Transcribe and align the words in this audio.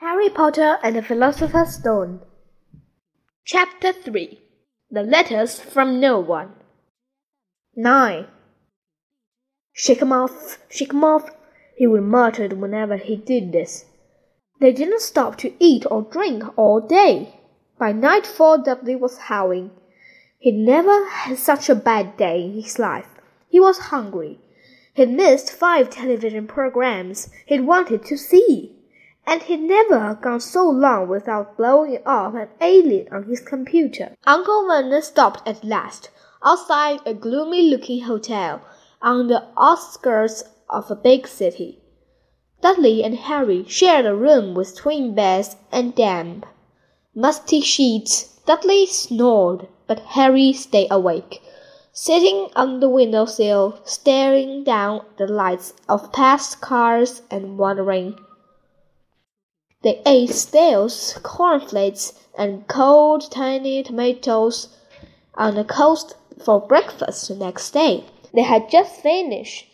Harry 0.00 0.30
Potter 0.30 0.78
and 0.84 0.94
the 0.94 1.02
Philosopher's 1.02 1.74
Stone. 1.74 2.20
Chapter 3.44 3.92
3 3.92 4.40
The 4.92 5.02
Letters 5.02 5.58
from 5.58 5.98
No 5.98 6.20
One. 6.20 6.52
9. 7.74 8.28
Shake 9.72 10.00
'em 10.00 10.12
off, 10.12 10.58
shake 10.68 10.90
shake 10.90 10.94
'em 10.94 11.02
off, 11.02 11.28
he 11.76 11.88
would 11.88 12.04
mutter 12.04 12.46
whenever 12.46 12.96
he 12.96 13.16
did 13.16 13.50
this. 13.50 13.86
They 14.60 14.70
didn't 14.70 15.00
stop 15.00 15.34
to 15.38 15.52
eat 15.58 15.84
or 15.90 16.02
drink 16.02 16.44
all 16.56 16.80
day. 16.80 17.40
By 17.76 17.90
nightfall, 17.90 18.58
Dudley 18.58 18.94
was 18.94 19.18
howling. 19.18 19.72
He'd 20.38 20.54
never 20.54 21.06
had 21.06 21.38
such 21.38 21.68
a 21.68 21.74
bad 21.74 22.16
day 22.16 22.44
in 22.44 22.52
his 22.52 22.78
life. 22.78 23.08
He 23.48 23.58
was 23.58 23.90
hungry. 23.90 24.38
He'd 24.94 25.10
missed 25.10 25.50
five 25.50 25.90
television 25.90 26.46
programs 26.46 27.30
he'd 27.46 27.62
wanted 27.62 28.04
to 28.04 28.16
see 28.16 28.77
and 29.28 29.42
he'd 29.42 29.60
never 29.60 30.18
gone 30.22 30.40
so 30.40 30.66
long 30.66 31.06
without 31.06 31.54
blowing 31.58 31.98
up 32.06 32.34
an 32.34 32.48
alien 32.62 33.06
on 33.12 33.24
his 33.24 33.40
computer. 33.40 34.16
Uncle 34.26 34.66
Vernon 34.66 35.02
stopped 35.02 35.46
at 35.46 35.62
last, 35.62 36.08
outside 36.42 36.98
a 37.04 37.12
gloomy 37.12 37.68
looking 37.68 38.00
hotel 38.04 38.62
on 39.02 39.26
the 39.26 39.44
outskirts 39.58 40.44
of 40.70 40.90
a 40.90 40.96
big 40.96 41.28
city. 41.28 41.78
Dudley 42.62 43.04
and 43.04 43.16
Harry 43.16 43.66
shared 43.68 44.06
a 44.06 44.14
room 44.14 44.54
with 44.54 44.74
twin 44.74 45.14
beds 45.14 45.56
and 45.70 45.94
damp, 45.94 46.46
musty 47.14 47.60
sheets. 47.60 48.40
Dudley 48.46 48.86
snored, 48.86 49.68
but 49.86 50.00
Harry 50.16 50.54
stayed 50.54 50.90
awake, 50.90 51.42
sitting 51.92 52.48
on 52.56 52.80
the 52.80 52.88
window 52.88 53.26
sill, 53.26 53.78
staring 53.84 54.64
down 54.64 55.02
the 55.18 55.26
lights 55.26 55.74
of 55.86 56.14
past 56.14 56.62
cars 56.62 57.20
and 57.30 57.58
wondering 57.58 58.18
they 59.82 60.02
ate 60.04 60.30
stales, 60.30 61.18
cornflakes, 61.22 62.12
and 62.36 62.66
cold 62.66 63.30
tiny 63.30 63.82
tomatoes 63.82 64.76
on 65.34 65.54
the 65.54 65.64
coast 65.64 66.16
for 66.44 66.60
breakfast 66.60 67.28
the 67.28 67.34
next 67.34 67.70
day. 67.70 68.04
They 68.34 68.42
had 68.42 68.70
just 68.70 69.00
finished 69.00 69.66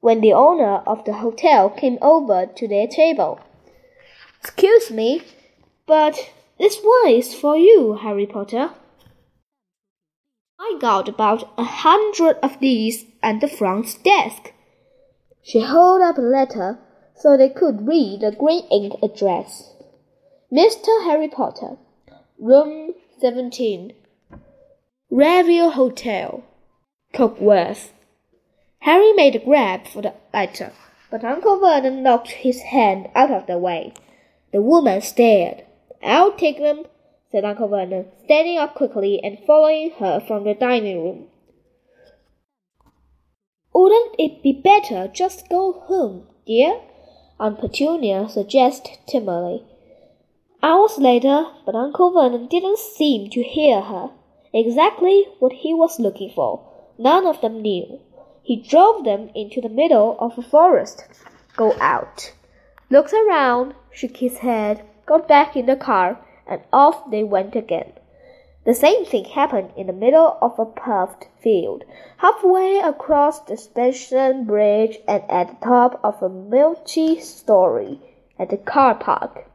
when 0.00 0.20
the 0.20 0.32
owner 0.32 0.82
of 0.86 1.04
the 1.04 1.14
hotel 1.14 1.68
came 1.68 1.98
over 2.00 2.46
to 2.46 2.68
their 2.68 2.86
table. 2.86 3.40
Excuse 4.40 4.90
me, 4.90 5.22
but 5.86 6.30
this 6.58 6.80
one 6.82 7.12
is 7.12 7.34
for 7.34 7.56
you, 7.56 7.94
Harry 7.94 8.26
Potter. 8.26 8.70
I 10.60 10.76
got 10.80 11.08
about 11.08 11.50
a 11.56 11.64
hundred 11.64 12.36
of 12.42 12.58
these 12.60 13.04
at 13.22 13.40
the 13.40 13.48
front 13.48 14.02
desk. 14.02 14.52
She 15.42 15.60
held 15.60 16.02
up 16.02 16.18
a 16.18 16.22
letter 16.22 16.78
so 17.18 17.36
they 17.36 17.48
could 17.48 17.86
read 17.86 18.20
the 18.20 18.30
green 18.30 18.64
ink 18.70 18.94
address. 19.02 19.72
Mr. 20.52 21.04
Harry 21.04 21.28
Potter, 21.28 21.76
room 22.38 22.94
17, 23.20 23.92
Railview 25.10 25.72
Hotel, 25.72 26.44
Cokeworth. 27.12 27.90
Harry 28.80 29.12
made 29.12 29.34
a 29.34 29.44
grab 29.44 29.86
for 29.86 30.02
the 30.02 30.14
letter, 30.32 30.72
but 31.10 31.24
Uncle 31.24 31.58
Vernon 31.58 32.02
knocked 32.02 32.30
his 32.30 32.62
hand 32.62 33.08
out 33.14 33.30
of 33.30 33.46
the 33.46 33.58
way. 33.58 33.92
The 34.52 34.62
woman 34.62 35.00
stared. 35.00 35.64
I'll 36.02 36.32
take 36.32 36.58
them, 36.58 36.84
said 37.30 37.44
Uncle 37.44 37.68
Vernon, 37.68 38.06
standing 38.24 38.58
up 38.58 38.74
quickly 38.74 39.20
and 39.22 39.38
following 39.46 39.90
her 39.98 40.20
from 40.20 40.44
the 40.44 40.54
dining 40.54 41.02
room. 41.02 41.26
Wouldn't 43.74 44.14
it 44.18 44.42
be 44.42 44.52
better 44.52 45.08
just 45.08 45.48
go 45.48 45.72
home, 45.72 46.26
dear? 46.46 46.80
Aunt 47.40 47.60
Petunia 47.60 48.28
suggested 48.28 48.98
timidly. 49.06 49.62
Hours 50.60 50.98
later, 50.98 51.46
but 51.64 51.76
Uncle 51.76 52.10
Vernon 52.10 52.48
didn't 52.48 52.78
seem 52.78 53.30
to 53.30 53.44
hear 53.44 53.80
her. 53.80 54.10
Exactly 54.52 55.26
what 55.38 55.52
he 55.52 55.72
was 55.72 56.00
looking 56.00 56.32
for, 56.34 56.60
none 56.98 57.26
of 57.26 57.40
them 57.40 57.62
knew. 57.62 58.00
He 58.42 58.56
drove 58.56 59.04
them 59.04 59.30
into 59.36 59.60
the 59.60 59.68
middle 59.68 60.16
of 60.18 60.36
a 60.36 60.42
forest. 60.42 61.04
Go 61.56 61.76
out. 61.80 62.32
Looked 62.90 63.12
around, 63.12 63.74
shook 63.92 64.16
his 64.16 64.38
head, 64.38 64.84
got 65.06 65.28
back 65.28 65.54
in 65.54 65.66
the 65.66 65.76
car, 65.76 66.18
and 66.44 66.62
off 66.72 67.08
they 67.10 67.22
went 67.22 67.54
again. 67.54 67.92
The 68.68 68.74
same 68.74 69.06
thing 69.06 69.24
happened 69.24 69.70
in 69.78 69.86
the 69.86 69.94
middle 69.94 70.36
of 70.42 70.58
a 70.58 70.66
paved 70.66 71.28
field, 71.40 71.84
halfway 72.18 72.80
across 72.80 73.40
the 73.40 73.56
suspension 73.56 74.44
bridge 74.44 74.98
and 75.08 75.22
at 75.30 75.48
the 75.48 75.66
top 75.66 75.98
of 76.04 76.22
a 76.22 76.28
multi 76.28 77.18
story 77.18 77.98
at 78.38 78.50
the 78.50 78.58
car 78.58 78.94
park. 78.94 79.47